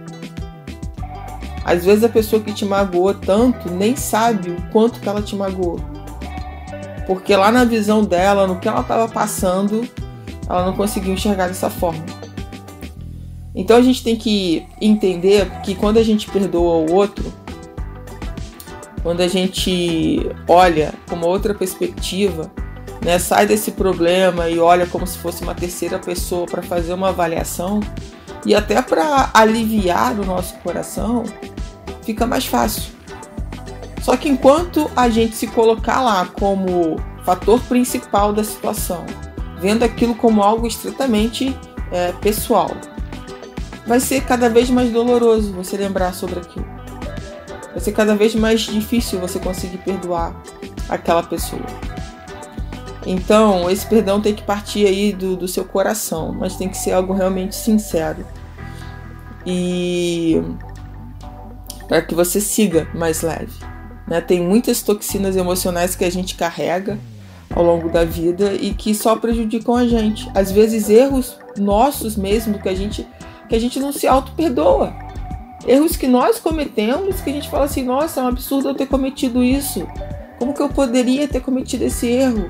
Às 1.65 1.85
vezes 1.85 2.03
a 2.03 2.09
pessoa 2.09 2.43
que 2.43 2.53
te 2.53 2.65
magoou 2.65 3.13
tanto 3.15 3.71
nem 3.71 3.95
sabe 3.95 4.51
o 4.51 4.63
quanto 4.73 5.01
que 5.01 5.09
ela 5.09 5.23
te 5.23 5.37
magoou. 5.37 5.79
Porque 7.07 7.35
lá 7.35 7.51
na 7.51 7.65
visão 7.65 8.05
dela, 8.05 8.47
no 8.47 8.59
que 8.59 8.69
ela 8.69 8.81
estava 8.81 9.09
passando, 9.09 9.89
ela 10.49 10.65
não 10.65 10.75
conseguiu 10.75 11.13
enxergar 11.13 11.49
dessa 11.49 11.71
forma. 11.71 12.05
Então 13.55 13.77
a 13.77 13.83
gente 13.83 14.03
tem 14.03 14.17
que 14.17 14.67
entender 14.81 15.51
que 15.63 15.75
quando 15.75 15.99
a 15.99 16.03
gente 16.03 16.31
perdoa 16.31 16.91
o 16.91 16.93
outro, 16.93 17.33
quando 19.03 19.21
a 19.21 19.29
gente 19.29 20.31
olha 20.47 20.93
com 21.09 21.17
uma 21.17 21.27
outra 21.27 21.55
perspectiva, 21.55 22.51
né, 23.05 23.19
sai 23.19 23.47
desse 23.47 23.73
problema 23.73 24.49
e 24.49 24.59
olha 24.59 24.87
como 24.87 25.07
se 25.07 25.19
fosse 25.19 25.43
uma 25.43 25.55
terceira 25.55 25.99
pessoa 25.99 26.47
para 26.47 26.63
fazer 26.63 26.93
uma 26.93 27.09
avaliação 27.09 27.81
e 28.45 28.55
até 28.55 28.81
para 28.81 29.31
aliviar 29.35 30.19
o 30.19 30.25
nosso 30.25 30.55
coração, 30.59 31.25
fica 32.03 32.27
mais 32.27 32.47
fácil. 32.47 33.00
Só 34.11 34.17
que 34.17 34.29
enquanto 34.29 34.91
a 34.97 35.09
gente 35.09 35.37
se 35.37 35.47
colocar 35.47 36.01
lá 36.03 36.27
como 36.27 36.97
fator 37.25 37.61
principal 37.61 38.33
da 38.33 38.43
situação, 38.43 39.07
vendo 39.61 39.85
aquilo 39.85 40.17
como 40.17 40.43
algo 40.43 40.67
estritamente 40.67 41.57
é, 41.93 42.11
pessoal, 42.15 42.73
vai 43.87 44.01
ser 44.01 44.25
cada 44.25 44.49
vez 44.49 44.69
mais 44.69 44.91
doloroso 44.91 45.53
você 45.53 45.77
lembrar 45.77 46.13
sobre 46.13 46.41
aquilo. 46.41 46.67
Vai 47.71 47.79
ser 47.79 47.93
cada 47.93 48.17
vez 48.17 48.35
mais 48.35 48.63
difícil 48.63 49.21
você 49.21 49.39
conseguir 49.39 49.79
perdoar 49.79 50.35
aquela 50.89 51.23
pessoa. 51.23 51.63
Então, 53.07 53.71
esse 53.71 53.87
perdão 53.87 54.21
tem 54.21 54.35
que 54.35 54.43
partir 54.43 54.89
aí 54.89 55.13
do, 55.13 55.37
do 55.37 55.47
seu 55.47 55.65
coração, 55.65 56.33
mas 56.33 56.57
tem 56.57 56.69
que 56.69 56.77
ser 56.77 56.91
algo 56.91 57.13
realmente 57.13 57.55
sincero. 57.55 58.27
E 59.47 60.43
para 61.87 62.03
que 62.03 62.13
você 62.13 62.41
siga 62.41 62.89
mais 62.93 63.23
leve. 63.23 63.70
Né? 64.11 64.21
Tem 64.21 64.41
muitas 64.41 64.83
toxinas 64.83 65.37
emocionais 65.37 65.95
que 65.95 66.05
a 66.05 66.11
gente 66.11 66.35
carrega 66.35 66.99
ao 67.55 67.65
longo 67.65 67.89
da 67.89 68.05
vida 68.05 68.53
e 68.55 68.75
que 68.75 68.95
só 68.95 69.15
prejudicam 69.17 69.77
a 69.77 69.87
gente. 69.87 70.29
Às 70.35 70.51
vezes 70.51 70.91
erros 70.91 71.37
nossos 71.57 72.17
mesmo 72.17 72.59
que 72.59 72.69
a 72.69 72.75
gente 72.75 73.07
que 73.49 73.57
a 73.57 73.59
gente 73.59 73.81
não 73.81 73.93
se 73.93 74.07
auto 74.07 74.33
perdoa. 74.33 74.95
Erros 75.67 75.97
que 75.97 76.07
nós 76.07 76.39
cometemos 76.39 77.21
que 77.21 77.31
a 77.31 77.33
gente 77.33 77.51
fala 77.51 77.65
assim, 77.65 77.83
nossa, 77.83 78.21
é 78.21 78.23
um 78.23 78.29
absurdo 78.29 78.69
eu 78.69 78.75
ter 78.75 78.87
cometido 78.87 79.43
isso. 79.43 79.87
Como 80.39 80.55
que 80.55 80.63
eu 80.63 80.69
poderia 80.69 81.27
ter 81.27 81.41
cometido 81.41 81.85
esse 81.85 82.07
erro? 82.07 82.49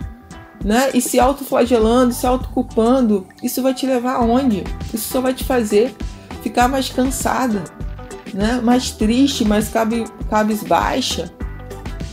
Né? 0.62 0.90
E 0.92 1.00
se 1.00 1.18
autoflagelando, 1.18 2.12
se 2.12 2.26
autoculpando, 2.26 3.26
isso 3.42 3.62
vai 3.62 3.72
te 3.72 3.86
levar 3.86 4.16
aonde? 4.16 4.62
Isso 4.92 5.08
só 5.08 5.22
vai 5.22 5.32
te 5.32 5.42
fazer 5.42 5.94
ficar 6.42 6.68
mais 6.68 6.90
cansada, 6.90 7.64
né? 8.32 8.60
mais 8.62 8.90
triste, 8.90 9.42
mais 9.42 9.68
cabe, 9.68 10.04
cabisbaixa. 10.28 11.32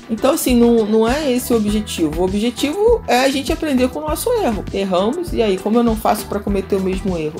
Então, 0.09 0.33
assim, 0.33 0.55
não, 0.55 0.85
não 0.85 1.07
é 1.07 1.31
esse 1.31 1.53
o 1.53 1.57
objetivo. 1.57 2.21
O 2.21 2.25
objetivo 2.25 3.03
é 3.07 3.19
a 3.19 3.29
gente 3.29 3.51
aprender 3.51 3.89
com 3.89 3.99
o 3.99 4.07
nosso 4.07 4.31
erro. 4.33 4.63
Erramos, 4.73 5.33
e 5.33 5.41
aí, 5.41 5.57
como 5.57 5.77
eu 5.77 5.83
não 5.83 5.95
faço 5.95 6.25
para 6.27 6.39
cometer 6.39 6.75
o 6.75 6.81
mesmo 6.81 7.17
erro? 7.17 7.39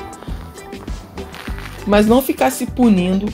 Mas 1.85 2.05
não 2.05 2.21
ficar 2.21 2.51
se 2.51 2.65
punindo 2.65 3.31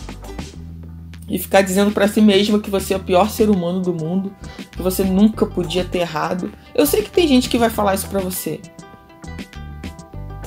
e 1.27 1.39
ficar 1.39 1.63
dizendo 1.63 1.91
para 1.91 2.07
si 2.07 2.21
mesmo 2.21 2.59
que 2.59 2.69
você 2.69 2.93
é 2.93 2.97
o 2.97 2.99
pior 2.99 3.29
ser 3.29 3.49
humano 3.49 3.81
do 3.81 3.93
mundo, 3.93 4.31
que 4.71 4.81
você 4.81 5.03
nunca 5.03 5.45
podia 5.45 5.83
ter 5.83 5.99
errado. 5.99 6.51
Eu 6.75 6.85
sei 6.85 7.01
que 7.01 7.09
tem 7.09 7.27
gente 7.27 7.49
que 7.49 7.57
vai 7.57 7.71
falar 7.71 7.95
isso 7.95 8.07
para 8.07 8.19
você. 8.19 8.59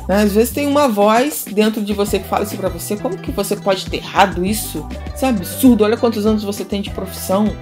Às 0.08 0.34
vezes 0.34 0.54
tem 0.54 0.68
uma 0.68 0.86
voz 0.86 1.44
dentro 1.50 1.82
de 1.82 1.92
você 1.92 2.20
que 2.20 2.28
fala 2.28 2.44
isso 2.44 2.56
pra 2.56 2.68
você. 2.68 2.96
Como 2.96 3.18
que 3.18 3.32
você 3.32 3.56
pode 3.56 3.86
ter 3.86 3.96
errado 3.96 4.46
isso? 4.46 4.86
Isso 5.12 5.24
é 5.24 5.28
absurdo. 5.28 5.82
Olha 5.82 5.96
quantos 5.96 6.24
anos 6.24 6.44
você 6.44 6.64
tem 6.64 6.80
de 6.80 6.90
profissão. 6.90 7.56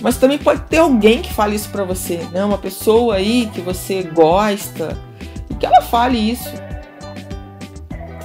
Mas 0.00 0.16
também 0.16 0.38
pode 0.38 0.62
ter 0.62 0.78
alguém 0.78 1.20
que 1.20 1.32
fale 1.32 1.54
isso 1.54 1.68
para 1.68 1.84
você, 1.84 2.26
né? 2.32 2.44
Uma 2.44 2.58
pessoa 2.58 3.16
aí 3.16 3.50
que 3.52 3.60
você 3.60 4.02
gosta 4.02 4.96
e 5.50 5.54
que 5.54 5.66
ela 5.66 5.82
fale 5.82 6.18
isso. 6.18 6.50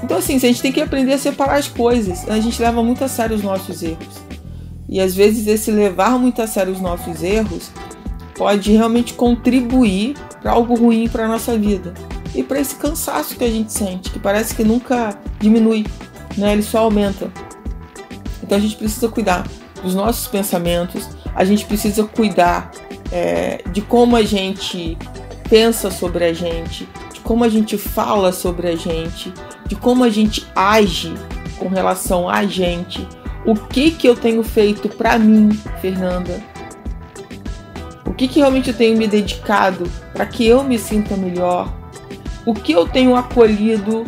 Então 0.01 0.17
assim, 0.17 0.36
a 0.36 0.39
gente 0.39 0.62
tem 0.62 0.72
que 0.72 0.82
aprender 0.82 1.13
a 1.13 1.17
separar 1.17 1.58
as 1.58 1.67
coisas. 1.67 2.29
A 2.29 2.39
gente 2.39 2.62
leva 2.62 2.82
muito 2.82 3.03
a 3.03 3.08
sério 3.08 3.36
os 3.36 3.41
nossos 3.41 3.84
erros. 3.84 4.24
E 4.88 5.01
às 5.01 5.15
vezes 5.15 5.48
esse 5.48 5.72
levar 5.72 6.17
muito 6.17 6.41
a 6.41 6.48
sério 6.48 6.72
os 6.72 6.79
nossos 6.79 7.24
erros 7.24 7.72
pode 8.38 8.72
realmente 8.72 9.13
contribuir 9.13 10.15
para 10.41 10.51
algo 10.51 10.75
ruim 10.75 11.08
para 11.08 11.27
nossa 11.27 11.58
vida 11.58 11.94
e 12.36 12.44
para 12.44 12.60
esse 12.60 12.75
cansaço 12.75 13.36
que 13.36 13.44
a 13.44 13.50
gente 13.50 13.72
sente, 13.72 14.12
que 14.12 14.20
parece 14.20 14.53
que 14.53 14.63
nunca 14.63 15.17
diminui, 15.39 15.86
né? 16.38 16.53
Ele 16.53 16.62
só 16.62 16.79
aumenta. 16.79 17.32
Então 18.44 18.58
a 18.58 18.62
gente 18.62 18.75
precisa 18.75 19.08
cuidar 19.08 19.48
dos 19.82 19.96
nossos 19.96 20.27
pensamentos, 20.27 21.10
a 21.36 21.44
gente 21.44 21.65
precisa 21.65 22.04
cuidar 22.06 22.72
é, 23.12 23.62
de 23.72 23.82
como 23.82 24.15
a 24.15 24.24
gente 24.24 24.98
pensa 25.50 25.92
sobre 25.92 26.24
a 26.24 26.34
gente, 26.34 26.88
de 27.13 27.20
como 27.20 27.44
a 27.44 27.50
gente 27.50 27.77
fala 27.77 28.32
sobre 28.32 28.70
a 28.70 28.75
gente, 28.75 29.34
de 29.68 29.75
como 29.75 30.04
a 30.04 30.10
gente 30.10 30.48
age 30.56 31.13
com 31.60 31.68
relação 31.68 32.30
a 32.30 32.46
gente. 32.46 33.06
O 33.46 33.54
que 33.54 33.92
que 33.92 34.08
eu 34.08 34.15
tenho 34.15 34.44
feito 34.44 34.89
para 34.89 35.20
mim, 35.20 35.51
Fernanda? 35.82 36.42
O 38.06 38.13
que 38.13 38.27
que 38.27 38.39
realmente 38.39 38.70
eu 38.70 38.75
tenho 38.75 38.98
me 38.98 39.08
dedicado 39.08 39.89
para 40.13 40.25
que 40.25 40.48
eu 40.48 40.63
me 40.63 40.80
sinta 40.80 41.18
melhor? 41.18 41.72
O 42.46 42.54
que 42.54 42.72
eu 42.72 42.88
tenho 42.88 43.15
acolhido 43.15 44.06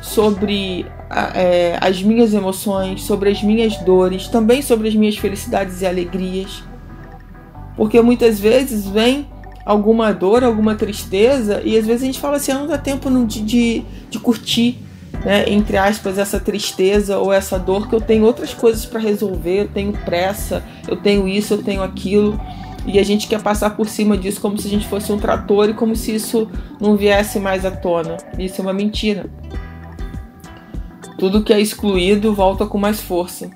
sobre 0.00 0.86
é, 1.10 1.78
as 1.80 2.02
minhas 2.02 2.34
emoções, 2.34 3.02
sobre 3.02 3.30
as 3.30 3.42
minhas 3.42 3.76
dores, 3.78 4.28
também 4.28 4.62
sobre 4.62 4.88
as 4.88 4.94
minhas 4.94 5.16
felicidades 5.16 5.80
e 5.80 5.86
alegrias. 5.86 6.62
Porque 7.76 8.00
muitas 8.00 8.40
vezes 8.40 8.86
vem 8.86 9.26
alguma 9.64 10.12
dor, 10.12 10.42
alguma 10.42 10.74
tristeza, 10.74 11.60
e 11.64 11.76
às 11.76 11.86
vezes 11.86 12.02
a 12.02 12.06
gente 12.06 12.20
fala 12.20 12.36
assim: 12.36 12.52
ah, 12.52 12.58
não 12.58 12.66
dá 12.66 12.78
tempo 12.78 13.10
de, 13.26 13.42
de, 13.42 13.84
de 14.10 14.18
curtir, 14.18 14.78
né, 15.24 15.44
entre 15.48 15.76
aspas, 15.76 16.18
essa 16.18 16.40
tristeza 16.40 17.18
ou 17.18 17.32
essa 17.32 17.58
dor, 17.58 17.88
que 17.88 17.94
eu 17.94 18.00
tenho 18.00 18.24
outras 18.24 18.54
coisas 18.54 18.86
para 18.86 19.00
resolver, 19.00 19.62
eu 19.62 19.68
tenho 19.68 19.92
pressa, 19.92 20.64
eu 20.88 20.96
tenho 20.96 21.28
isso, 21.28 21.54
eu 21.54 21.62
tenho 21.62 21.82
aquilo. 21.82 22.40
E 22.86 23.00
a 23.00 23.02
gente 23.02 23.26
quer 23.26 23.42
passar 23.42 23.70
por 23.70 23.88
cima 23.88 24.16
disso 24.16 24.40
como 24.40 24.56
se 24.56 24.68
a 24.68 24.70
gente 24.70 24.86
fosse 24.86 25.10
um 25.10 25.18
trator 25.18 25.68
e 25.68 25.74
como 25.74 25.96
se 25.96 26.14
isso 26.14 26.48
não 26.80 26.96
viesse 26.96 27.40
mais 27.40 27.64
à 27.64 27.70
tona. 27.70 28.16
Isso 28.38 28.60
é 28.60 28.62
uma 28.62 28.72
mentira. 28.72 29.28
Tudo 31.18 31.42
que 31.42 31.52
é 31.52 31.60
excluído 31.60 32.34
volta 32.34 32.66
com 32.66 32.78
mais 32.78 33.00
força. 33.00 33.50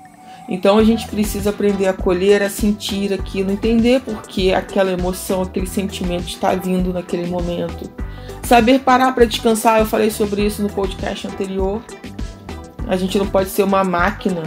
Então 0.49 0.77
a 0.77 0.83
gente 0.83 1.07
precisa 1.07 1.51
aprender 1.51 1.87
a 1.87 1.93
colher, 1.93 2.43
a 2.43 2.49
sentir 2.49 3.13
aquilo, 3.13 3.51
entender 3.51 4.01
por 4.01 4.21
que 4.23 4.53
aquela 4.53 4.91
emoção, 4.91 5.43
aquele 5.43 5.67
sentimento 5.67 6.27
está 6.27 6.53
vindo 6.55 6.91
naquele 6.91 7.27
momento. 7.27 7.89
Saber 8.43 8.79
parar 8.79 9.13
para 9.13 9.25
descansar, 9.25 9.79
eu 9.79 9.85
falei 9.85 10.11
sobre 10.11 10.45
isso 10.45 10.61
no 10.61 10.69
podcast 10.69 11.27
anterior. 11.27 11.81
A 12.87 12.97
gente 12.97 13.17
não 13.17 13.27
pode 13.27 13.49
ser 13.49 13.63
uma 13.63 13.83
máquina 13.83 14.43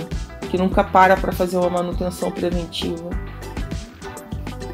que 0.50 0.58
nunca 0.58 0.84
para 0.84 1.16
para 1.16 1.32
fazer 1.32 1.56
uma 1.56 1.70
manutenção 1.70 2.30
preventiva. 2.30 3.08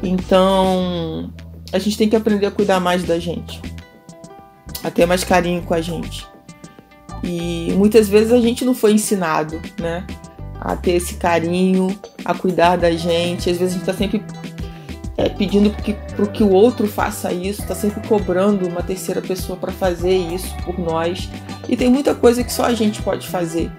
Então, 0.03 1.31
a 1.71 1.79
gente 1.79 1.97
tem 1.97 2.09
que 2.09 2.15
aprender 2.15 2.47
a 2.47 2.51
cuidar 2.51 2.79
mais 2.79 3.03
da 3.03 3.19
gente, 3.19 3.61
a 4.83 4.91
ter 4.91 5.05
mais 5.05 5.23
carinho 5.23 5.61
com 5.61 5.73
a 5.73 5.81
gente. 5.81 6.30
E 7.23 7.73
muitas 7.73 8.09
vezes 8.09 8.31
a 8.31 8.39
gente 8.39 8.65
não 8.65 8.73
foi 8.73 8.93
ensinado, 8.93 9.61
né? 9.79 10.05
A 10.59 10.75
ter 10.75 10.93
esse 10.93 11.15
carinho, 11.15 11.95
a 12.25 12.33
cuidar 12.33 12.77
da 12.77 12.91
gente. 12.91 13.49
Às 13.49 13.57
vezes 13.57 13.75
a 13.75 13.77
gente 13.77 13.81
está 13.81 13.93
sempre 13.93 14.23
é, 15.17 15.29
pedindo 15.29 15.69
para 16.15 16.25
que 16.27 16.43
o 16.43 16.49
outro 16.49 16.87
faça 16.87 17.31
isso, 17.31 17.61
está 17.61 17.75
sempre 17.75 18.07
cobrando 18.07 18.67
uma 18.67 18.81
terceira 18.81 19.21
pessoa 19.21 19.57
para 19.57 19.71
fazer 19.71 20.15
isso 20.15 20.55
por 20.65 20.79
nós. 20.79 21.29
E 21.69 21.77
tem 21.77 21.89
muita 21.89 22.15
coisa 22.15 22.43
que 22.43 22.51
só 22.51 22.65
a 22.65 22.73
gente 22.73 23.01
pode 23.01 23.27
fazer, 23.27 23.71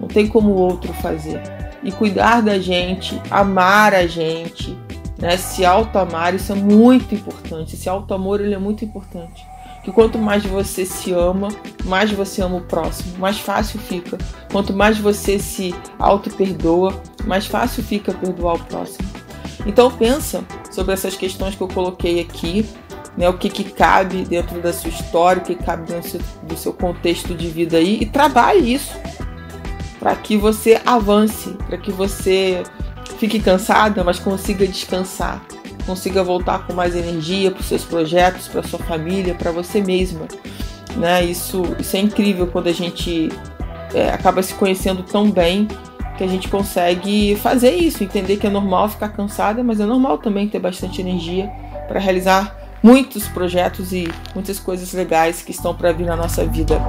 não 0.00 0.08
tem 0.08 0.26
como 0.26 0.50
o 0.50 0.56
outro 0.56 0.92
fazer. 0.94 1.40
E 1.84 1.90
cuidar 1.90 2.42
da 2.42 2.58
gente, 2.58 3.20
amar 3.30 3.94
a 3.94 4.06
gente, 4.06 4.76
né? 5.18 5.36
se 5.36 5.64
auto-amar, 5.64 6.34
isso 6.34 6.52
é 6.52 6.54
muito 6.54 7.14
importante. 7.14 7.74
Esse 7.74 7.88
auto-amor 7.88 8.40
ele 8.40 8.54
é 8.54 8.58
muito 8.58 8.84
importante. 8.84 9.51
Que 9.82 9.90
quanto 9.90 10.18
mais 10.18 10.44
você 10.44 10.86
se 10.86 11.12
ama, 11.12 11.48
mais 11.84 12.10
você 12.12 12.40
ama 12.40 12.56
o 12.56 12.60
próximo, 12.60 13.18
mais 13.18 13.38
fácil 13.38 13.80
fica. 13.80 14.16
Quanto 14.50 14.72
mais 14.72 14.98
você 14.98 15.38
se 15.38 15.74
auto-perdoa, 15.98 17.02
mais 17.24 17.46
fácil 17.46 17.82
fica 17.82 18.12
perdoar 18.12 18.54
o 18.54 18.64
próximo. 18.64 19.08
Então 19.66 19.90
pensa 19.90 20.44
sobre 20.70 20.92
essas 20.92 21.16
questões 21.16 21.54
que 21.54 21.60
eu 21.60 21.68
coloquei 21.68 22.20
aqui, 22.20 22.66
né, 23.16 23.28
o 23.28 23.34
que, 23.34 23.48
que 23.48 23.64
cabe 23.64 24.24
dentro 24.24 24.60
da 24.60 24.72
sua 24.72 24.90
história, 24.90 25.42
o 25.42 25.44
que 25.44 25.54
cabe 25.54 25.86
dentro 25.86 26.18
do 26.44 26.56
seu 26.56 26.72
contexto 26.72 27.34
de 27.34 27.48
vida 27.48 27.76
aí 27.76 27.98
e 28.00 28.06
trabalhe 28.06 28.74
isso 28.74 28.96
para 29.98 30.16
que 30.16 30.36
você 30.36 30.80
avance, 30.84 31.50
para 31.66 31.78
que 31.78 31.92
você 31.92 32.62
fique 33.18 33.38
cansada, 33.38 34.02
mas 34.02 34.18
consiga 34.18 34.66
descansar, 34.66 35.40
consiga 35.86 36.22
voltar 36.22 36.66
com 36.66 36.72
mais 36.72 36.94
energia 36.94 37.50
para 37.50 37.60
os 37.60 37.66
seus 37.66 37.84
projetos, 37.84 38.48
para 38.48 38.62
sua 38.62 38.78
família, 38.78 39.34
para 39.34 39.50
você 39.50 39.80
mesma. 39.80 40.26
Né? 40.96 41.24
Isso, 41.24 41.62
isso 41.78 41.96
é 41.96 42.00
incrível 42.00 42.46
quando 42.46 42.68
a 42.68 42.72
gente 42.72 43.28
é, 43.94 44.10
acaba 44.10 44.42
se 44.42 44.54
conhecendo 44.54 45.02
tão 45.02 45.30
bem 45.30 45.68
que 46.16 46.24
a 46.24 46.26
gente 46.26 46.48
consegue 46.48 47.36
fazer 47.36 47.74
isso, 47.74 48.04
entender 48.04 48.36
que 48.36 48.46
é 48.46 48.50
normal 48.50 48.88
ficar 48.88 49.08
cansada, 49.08 49.62
mas 49.62 49.80
é 49.80 49.86
normal 49.86 50.18
também 50.18 50.48
ter 50.48 50.58
bastante 50.58 51.00
energia 51.00 51.50
para 51.88 51.98
realizar 51.98 52.56
muitos 52.82 53.28
projetos 53.28 53.92
e 53.92 54.08
muitas 54.34 54.58
coisas 54.58 54.92
legais 54.92 55.42
que 55.42 55.52
estão 55.52 55.74
para 55.74 55.92
vir 55.92 56.06
na 56.06 56.16
nossa 56.16 56.44
vida. 56.44 56.80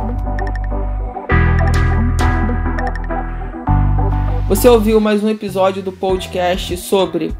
Você 4.48 4.68
ouviu 4.68 5.00
mais 5.00 5.24
um 5.24 5.30
episódio 5.30 5.82
do 5.82 5.92
podcast 5.92 6.76
sobre 6.78 7.34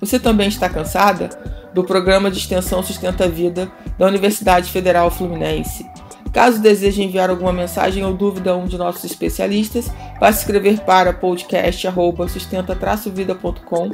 Você 0.00 0.18
também 0.18 0.48
está 0.48 0.68
cansada? 0.68 1.30
do 1.72 1.84
programa 1.84 2.28
de 2.30 2.38
extensão 2.38 2.82
Sustenta 2.82 3.24
a 3.24 3.28
Vida 3.28 3.70
da 3.98 4.06
Universidade 4.06 4.70
Federal 4.70 5.10
Fluminense. 5.10 5.86
Caso 6.32 6.62
deseje 6.62 7.02
enviar 7.02 7.28
alguma 7.28 7.52
mensagem 7.52 8.04
ou 8.04 8.14
dúvida 8.14 8.52
a 8.52 8.56
um 8.56 8.66
de 8.66 8.78
nossos 8.78 9.02
especialistas, 9.04 9.90
basta 10.20 10.42
escrever 10.42 10.78
para 10.80 11.12
podcast@sustenta-vida.com, 11.12 13.90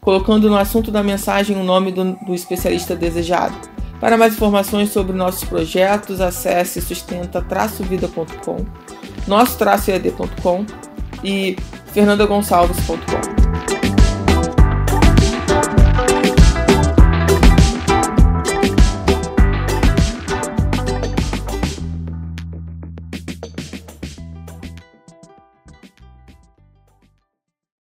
colocando 0.00 0.48
no 0.48 0.56
assunto 0.56 0.92
da 0.92 1.02
mensagem 1.02 1.56
o 1.56 1.64
nome 1.64 1.90
do, 1.90 2.12
do 2.24 2.32
especialista 2.34 2.94
desejado. 2.94 3.56
Para 3.98 4.16
mais 4.16 4.34
informações 4.34 4.90
sobre 4.90 5.16
nossos 5.16 5.42
projetos, 5.44 6.20
acesse 6.20 6.80
sustenta-vida.com, 6.80 8.64
nosso-ed.com 9.26 10.64
e 11.24 11.56
fernandagonçalves.com. 11.92 13.41